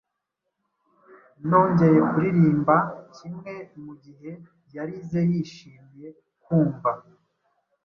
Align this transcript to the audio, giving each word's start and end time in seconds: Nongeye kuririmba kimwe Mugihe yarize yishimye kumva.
Nongeye 1.47 1.99
kuririmba 2.09 2.75
kimwe 3.15 3.53
Mugihe 3.83 4.31
yarize 4.75 5.19
yishimye 5.31 6.07
kumva. 6.43 6.91